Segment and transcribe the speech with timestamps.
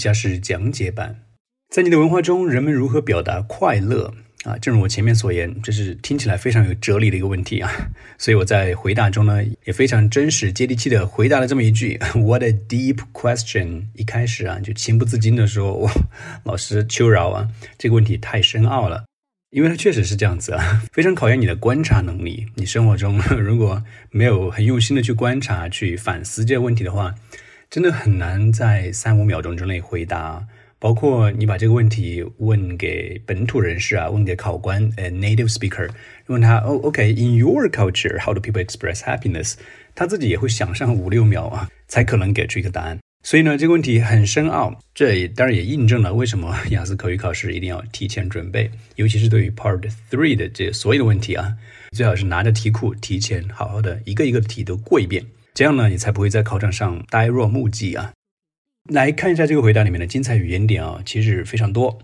[0.00, 1.26] 以下是讲解版。
[1.68, 4.56] 在你的文化中，人们如何表达快乐啊？
[4.56, 7.70] 正如我前面所言，这是听起来非常有哲理的一个问题啊。
[8.16, 15.90] 所以我在回答中呢，也非常真实、接地气的回答了这么一句： “What a deep question！” 一开始啊，就情不自禁的说：“我
[16.44, 19.04] 老师求饶啊，这个问题太深奥了。”
[19.52, 22.46] 因为它确实是这样子啊， 非常考验你的观察能力。
[22.54, 27.14] 你生活中如果没有很用心的去观察、去反思这个问题的话，
[27.70, 30.44] 真的很难在三五秒钟之内回答。
[30.80, 35.88] 包括你把这个问题问给本土人士啊，问给考官，呃，native speaker，
[36.26, 39.56] 问他，哦，OK，in your culture，how do people express happiness？
[39.94, 42.98] 他自己也会想上五六秒啊，才可能给出一个答案。
[43.22, 51.54] 所以呢，这个问题很深奥，这也当然也印证了为什么 雅思口语考试一定要提前准备，尤其是对于 Part Three 的这所有的问题啊，
[51.94, 58.12] 最好是拿着题库提前好好的一个一个题都过一遍，这样呢，你才不会在考场上呆若木鸡啊。
[58.90, 62.00] 来看一下这个回答里面的精彩语言点啊，其实非常多。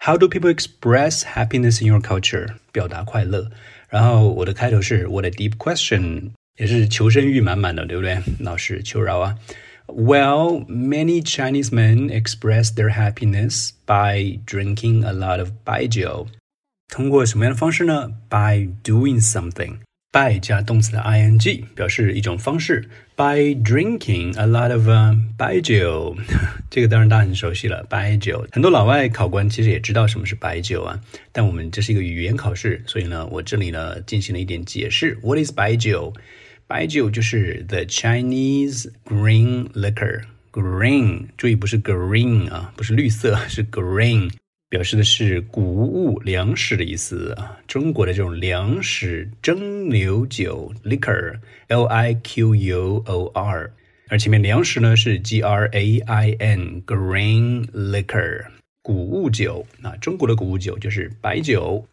[0.00, 2.54] How do people express happiness in your culture？
[2.72, 3.50] 表达快乐。
[3.88, 8.18] 然后我的开头是 What a deep question，也是求生欲满满的，对不对？
[8.40, 9.38] 老师求饶啊。
[9.86, 16.26] Well, many Chinese men express their happiness by drinking a lot of baijiu。
[16.88, 19.76] 通过什么样的方式呢？By doing something。
[20.14, 22.88] By 加动词的 ing 表示一种方式。
[23.16, 26.16] By drinking a lot of uh, 白酒，
[26.70, 27.84] 这个当然大家很熟悉了。
[27.88, 31.00] 白酒，很多老外考官其实也知道什么是白酒啊。
[31.32, 35.18] 但我们这是一个语言考试，所以呢，我这里呢进行了一点解释。
[35.22, 36.12] What is 白酒？
[36.66, 40.22] 白酒就是 the Chinese green liquor。
[40.50, 44.30] Green，注意不是 green 啊，不是绿色，是 green。
[44.74, 47.56] 表示的是谷物、粮食的意思啊。
[47.68, 53.70] 中国的这种粮食蒸馏酒 （liquor），L I Q U O R，
[54.08, 58.46] 而前面粮食呢是 G R A I N，grain liquor，
[58.82, 59.64] 谷物酒。
[59.80, 61.86] 那中国的谷物酒就是白酒。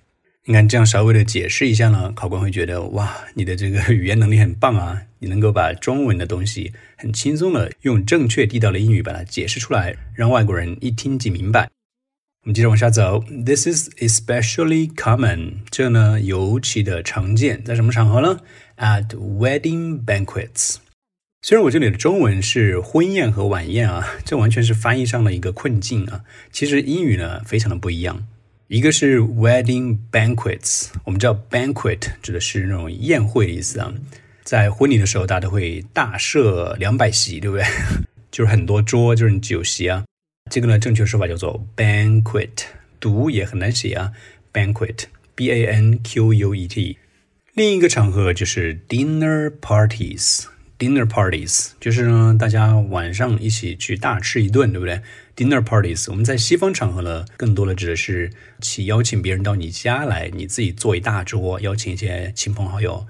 [0.45, 11.69] 你看这样稍微的解释一下呢，考官会觉得哇，你的这个 语言能力很棒啊，你能够把中文的东西很轻松的用正确地道的英语把它解释出来，让外国人一听即明白。
[12.43, 13.23] 我们接着往下走。
[13.45, 18.39] This is especially common，这呢尤其的常见，在什么场合呢
[18.77, 20.77] ？At wedding banquets。
[21.43, 26.21] 虽然我这里的中文是婚宴和晚宴啊， 这完全是翻译上的一个困境啊。
[26.51, 28.25] 其实英语呢非常的不一样。
[28.69, 33.93] 一个是 wedding banquets，我们知道 banquet 指的是那种宴会的意思啊。
[34.43, 37.63] 在婚礼的时候，大家都会大设两百席，对不对？
[38.31, 40.03] 就是很多桌，就是酒席啊。
[40.51, 42.49] 这个呢，正确说法叫做 banquet，
[42.99, 44.11] 读也很难写啊
[44.51, 46.97] ，banquet，b a n q u e t。
[47.53, 54.99] 另一个场合就是 dinner parties，dinner parties 就是呢，大家晚上一起去大吃一顿，对不对
[55.37, 58.29] ？dinner parties 我们在西方场合呢，更多的指的是
[58.59, 63.07] 去邀请别人到你家来，你自己做一大桌，邀请一些亲朋好友，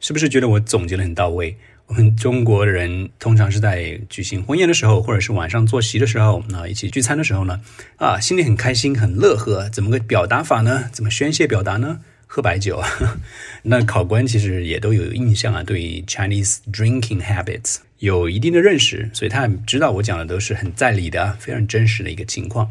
[0.00, 1.58] 是不是觉得我总结的很到位？
[1.90, 7.60] 我们中国人通常是在举行婚宴的时候，或者是晚上坐席的时候，那一起聚餐的时候呢，
[7.96, 9.68] 啊，心里很开心，很乐呵。
[9.70, 10.88] 怎么个表达法呢？
[10.92, 11.98] 怎么宣泄表达呢？
[12.28, 12.88] 喝白酒啊。
[13.64, 22.70] 那考官其实也都有印象啊，对 Chinese drinking habits 有一定的认识，所以他知道我讲的都是很在理的，非常真实的一个情况。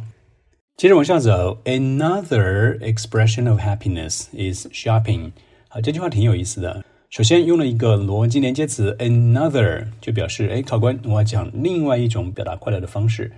[0.78, 5.32] 接着往下走，Another expression of happiness is shopping。
[5.68, 6.86] 啊，这句话挺有意思的。
[7.10, 13.32] 首先用了一个逻辑连接词 another，就表示哎，考官，我要讲另外一种表达快乐的方式。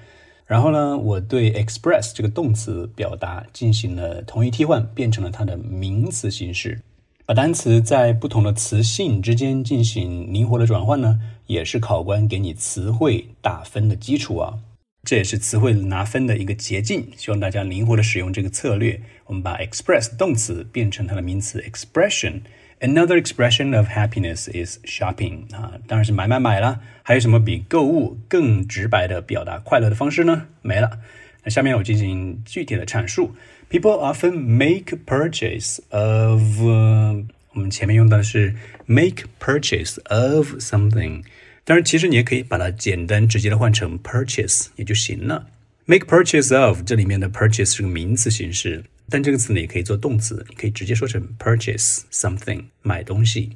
[0.46, 6.82] 然后呢，我对 express 这个动词表达进行了同义替换，变成了它的名词形式。
[7.26, 14.59] 把单词在不同的词性之间进行灵活的转换呢，也是考官给你词汇打分的基础啊。
[15.06, 17.08] 这也是词汇拿分的一个捷径。
[17.16, 19.02] 希望大家灵活的使用这个策略。
[19.28, 22.42] 我们把 express 动词变成它的名词 expression。
[22.81, 26.81] Another expression of happiness is shopping 啊，当然是买买买了。
[27.03, 30.48] 还有什么比购物更直白的表达快乐的方式呢？
[30.60, 30.98] 没了。
[31.45, 33.34] 那下面我进行具体的阐述。
[33.71, 38.54] People often make purchase of，、呃、我们前面用到的是
[38.84, 41.25] make purchase of something，
[41.65, 45.47] 当然其实你也可以把它简单直接的换成 purchase 也就行了。
[45.87, 48.84] Make purchase of 这里面的 purchase 是个名词形式。
[49.11, 53.52] 但这个词呢也可以做动词，你可以直接说成 purchase something，买东西。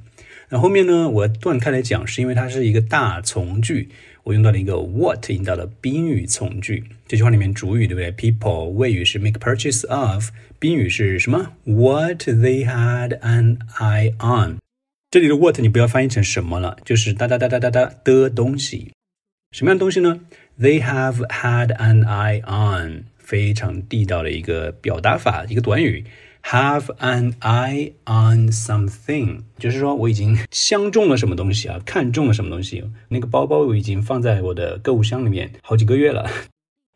[0.49, 3.89] 那后面呢，我断开来讲，是因为它是一个大从句，
[4.23, 6.83] 我用到了一个 what 引导的宾语从句。
[7.07, 10.29] 这句话里面主语对不对？People 谓语是 make purchase of，
[10.59, 14.57] 宾语是什么？What they had an eye on。
[15.09, 18.91] 这里的 what 你不要翻译成什么了，就是哒哒哒哒哒哒的东西。
[19.51, 20.19] 什么样的东西呢
[20.59, 26.04] They have had an eye on，非常地道的一个表达法，一个短语。
[26.42, 32.82] Have an eye on something，就是说我已经相中了什么东西啊，看中了什么东西。
[33.08, 36.31] 那个包包我已经放在我的购物箱里面好几个月了。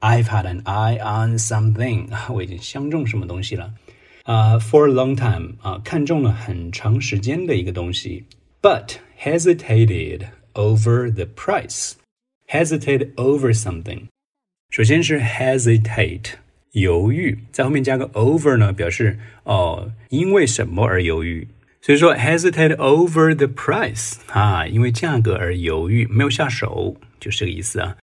[0.01, 3.75] I've had an eye on something，我已经相中什么东西了。
[4.23, 8.25] 啊、uh,，for a long time 啊，看中了很长时间的一个东西，
[8.63, 10.23] but hesitated
[10.55, 14.05] over the price。hesitate over something，
[14.80, 16.36] 首先是 hesitate。
[16.72, 21.46] 犹豫，在后面加个 over 呢，表示哦，因为什么而犹豫。
[21.82, 27.98] 所以说 hesitate over the price 啊，因为价格而犹豫，没有下手，就是这个意思啊。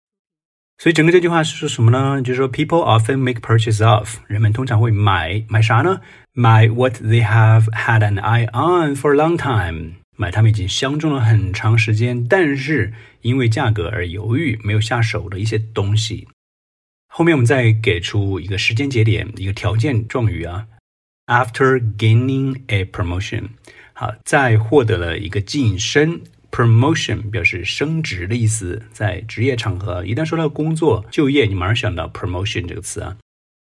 [0.78, 2.22] 所以整个这句话是说什么呢？
[2.22, 6.02] 就是说 people often make purchase of，人们通常会买买啥呢？
[6.34, 12.92] 买 what they have had an eye on for a long time，买他们已经相中了很长时间，但是
[13.22, 16.28] 因为价格而犹豫，没有下手的一些东西。
[17.18, 20.68] 后面我们再给出一个时间节点，一个条件状语啊。
[21.28, 23.52] After gaining a promotion，
[23.94, 26.20] 好，在获得了一个晋升
[26.52, 28.84] ，promotion 表示升职的意思。
[28.92, 33.16] 在职业场合，一旦说到工作、就业，你马上想到 promotion 这个词啊，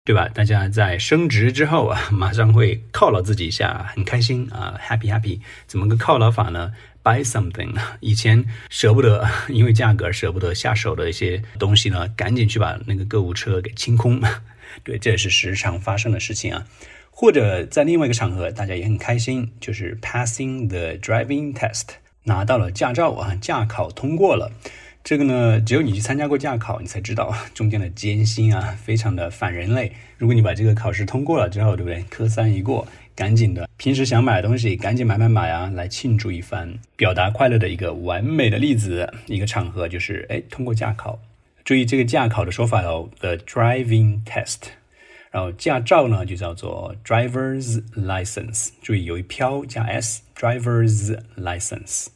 [0.07, 0.29] 对吧？
[0.29, 5.41] 大家在升职之后啊，马上会犒劳自己一下，很开心啊，happy happy。
[5.67, 6.73] 怎么个犒劳法呢
[7.03, 14.21] ？buy something， 以前舍不得，因为价格舍不得下手的一些东西呢，赶紧去把那个购物车给清空。
[14.85, 16.67] 对，这也是时常发生的事情啊。
[17.11, 21.89] 或者在另外一个场合，大家也很开心，就是 passing the driving test，
[22.25, 24.51] 拿到了驾照啊，驾考通过了。
[25.05, 29.93] 这个呢，只有你去参加过驾考，你才知道 中间的艰辛啊，非常的反人类。
[30.17, 32.03] 如果你把这个考试通过了之后，对不对？
[32.09, 32.87] 科三一过。
[33.15, 41.21] 赶紧的，平时想买的东西赶紧买买买啊，来庆祝一番，表达快乐的一个完美的例子，一个场合就是哎通过驾考。
[41.63, 44.61] 注意这个驾考的说法哦，the driving test，
[45.31, 52.07] 然后驾照呢就叫做 driver's license，注意有一飘加 s，driver's license。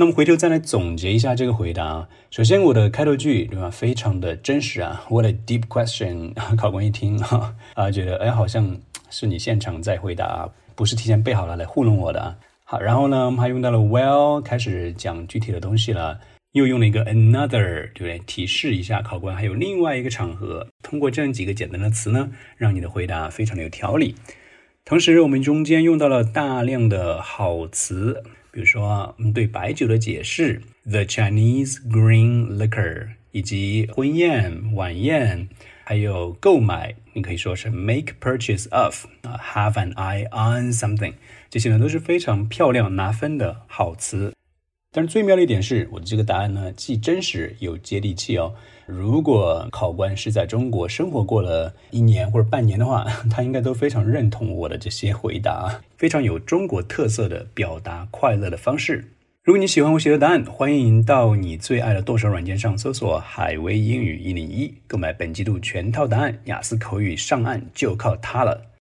[0.00, 2.08] 那么回头再来总结一下这个回答。
[2.30, 6.32] 首先我的开头句对吧，非常的真实啊，What a deep question！
[6.56, 8.80] 考官一听哈 啊，觉得哎好像。
[9.12, 12.36] 是你现场在回答，不是提前备好了来糊弄我的啊。
[12.64, 16.20] 好，然后呢，我们还用到了 well，开始讲具体的东西了，
[16.52, 18.20] 又用了一个 another，对不对？
[18.20, 20.68] 提示一下考官还有另外一个场合。
[20.80, 24.14] 通过这样几个简单的词呢，让你的回答非常的有条理。
[24.84, 35.48] 同时，我们中间用到了大量的好词，比如说我们对白酒的解释，the Chinese green liquor，以及婚宴、晚宴。
[35.82, 41.14] 还有购买，你可以说是 make purchase of 啊，have an eye on something，
[41.48, 44.32] 这些呢都是非常漂亮拿分的好词。
[44.92, 48.52] 但是最妙的一点是，我的这个答案呢既真实又接地气哦。
[48.86, 59.12] 如果考官是在中国生活过了一年或者半年的话， 他应该都非常认同我的这些回答，非常有中国特色的表达快乐的方式。
[59.44, 66.36] 如果你喜欢我写的答案，欢迎到你最爱的剁手软件上搜索“海威英语一零一”，购买本季度全套答案。
[66.46, 68.69] 雅思口语上岸就靠它了。